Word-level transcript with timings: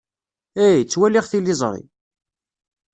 Eh, 0.65 0.77
ttwaliɣ 0.83 1.25
tiliẓri. 1.27 1.83